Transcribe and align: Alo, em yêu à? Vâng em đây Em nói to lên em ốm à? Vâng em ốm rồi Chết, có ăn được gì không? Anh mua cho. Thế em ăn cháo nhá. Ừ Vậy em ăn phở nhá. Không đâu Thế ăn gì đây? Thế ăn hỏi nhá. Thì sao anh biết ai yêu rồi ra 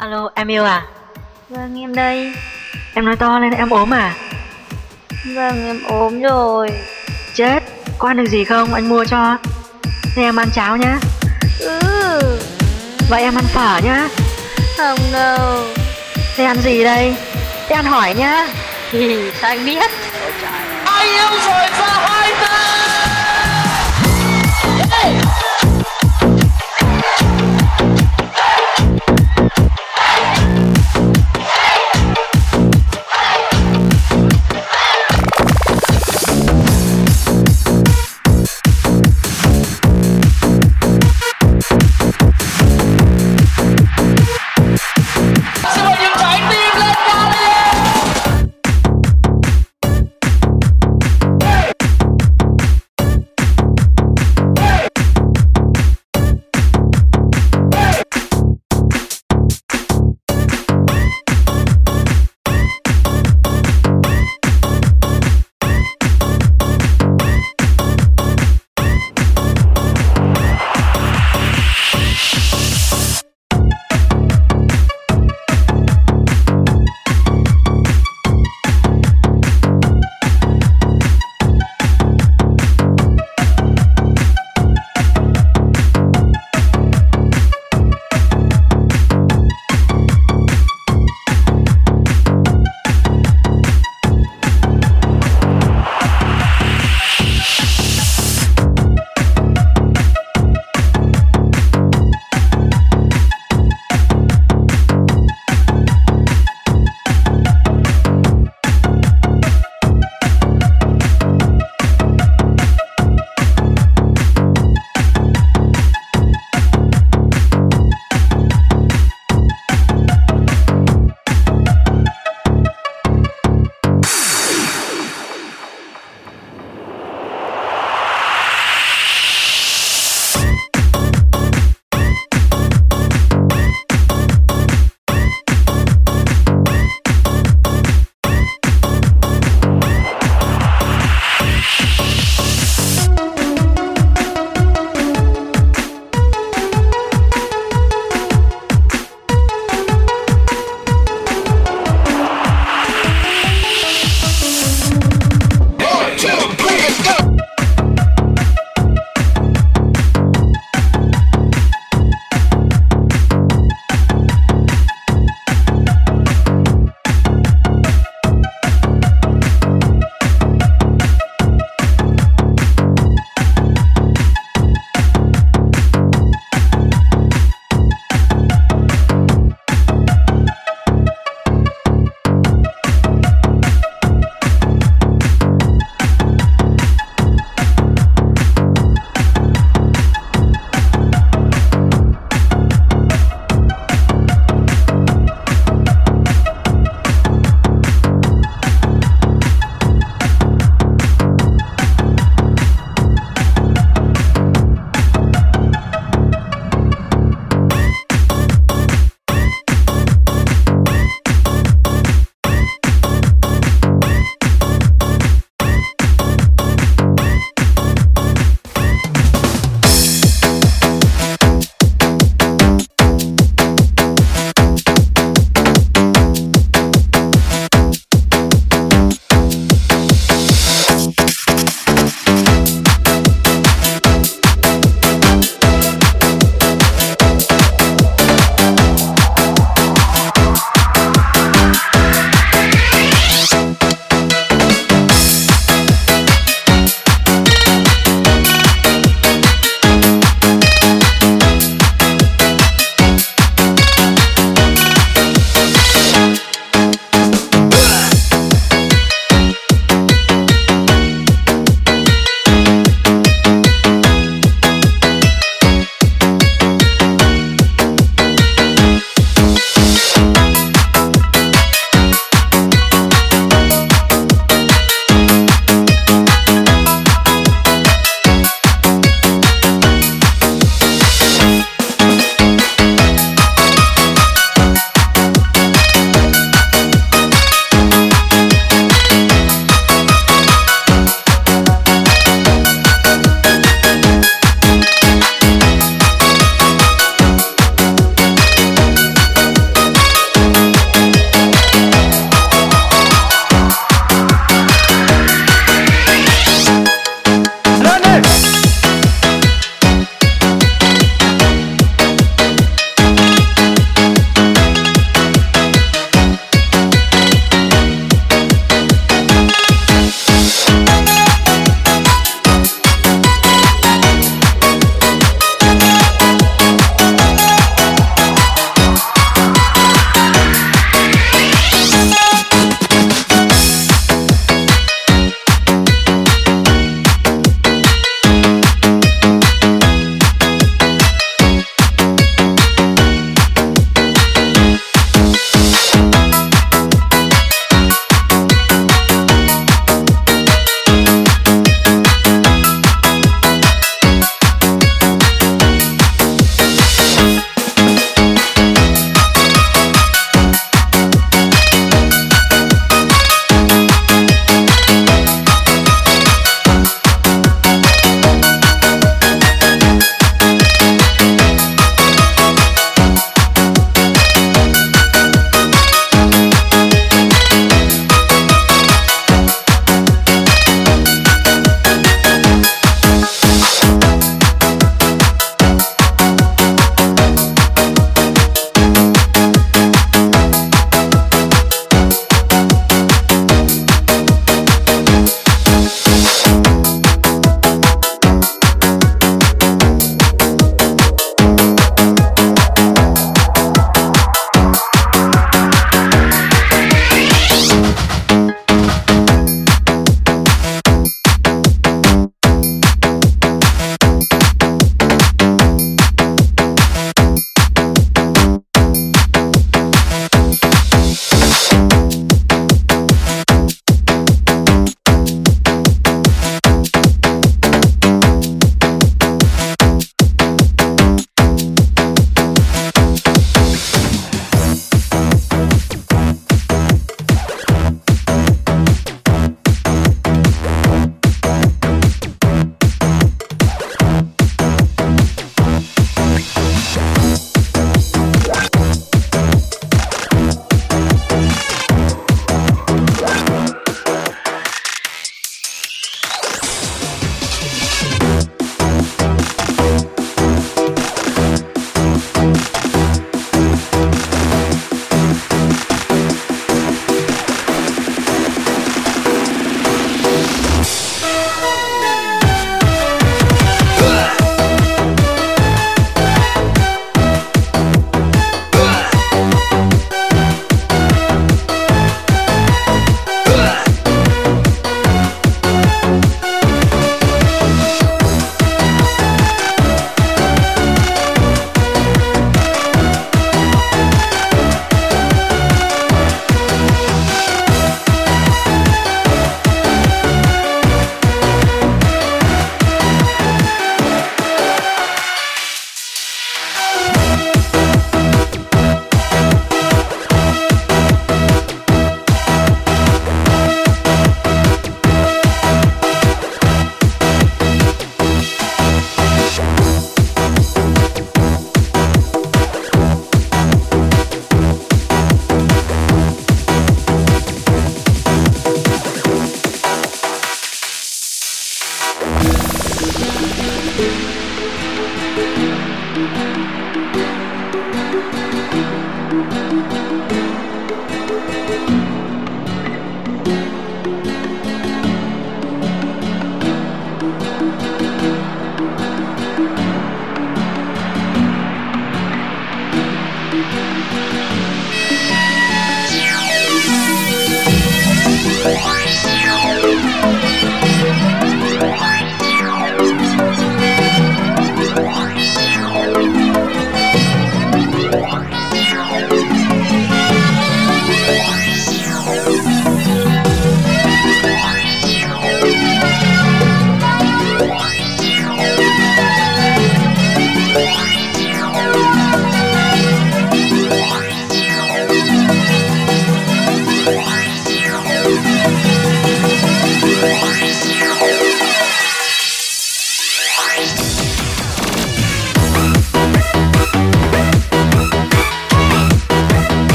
Alo, 0.00 0.30
em 0.34 0.48
yêu 0.48 0.64
à? 0.64 0.82
Vâng 1.48 1.80
em 1.80 1.94
đây 1.94 2.34
Em 2.94 3.04
nói 3.04 3.16
to 3.16 3.38
lên 3.38 3.52
em 3.52 3.70
ốm 3.70 3.94
à? 3.94 4.14
Vâng 5.34 5.66
em 5.66 5.82
ốm 5.84 6.22
rồi 6.22 6.70
Chết, 7.34 7.60
có 7.98 8.08
ăn 8.08 8.16
được 8.16 8.26
gì 8.26 8.44
không? 8.44 8.74
Anh 8.74 8.88
mua 8.88 9.04
cho. 9.04 9.38
Thế 10.14 10.22
em 10.22 10.36
ăn 10.36 10.48
cháo 10.54 10.76
nhá. 10.76 10.98
Ừ 11.60 11.80
Vậy 13.10 13.22
em 13.22 13.34
ăn 13.34 13.44
phở 13.44 13.78
nhá. 13.84 14.08
Không 14.78 14.98
đâu 15.12 15.64
Thế 16.36 16.44
ăn 16.44 16.56
gì 16.56 16.84
đây? 16.84 17.14
Thế 17.68 17.76
ăn 17.76 17.84
hỏi 17.84 18.14
nhá. 18.14 18.48
Thì 18.90 19.30
sao 19.40 19.50
anh 19.50 19.64
biết 19.64 19.90
ai 20.84 21.06
yêu 21.06 21.30
rồi 21.30 21.68
ra 21.78 22.13